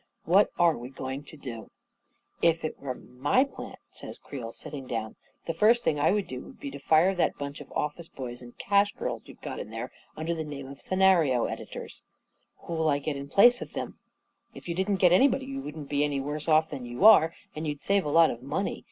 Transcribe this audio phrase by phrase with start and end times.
[0.35, 1.69] "What are we going to do?"
[2.41, 5.99] 44 If it were my plant," says Creel, sitting down, > 44 the first thing
[5.99, 9.21] I would do would be to fire that bunch of office boys and cash girls
[9.27, 12.77] you've got in there under the name of scenario editors." 12 A KING IN BABYLON"
[12.77, 13.99] Who'll I get in place of them?
[14.55, 17.67] ""If you didn't get anybody, you wouldn't be any worse off than you are, and
[17.67, 18.79] you'd save a lot of money.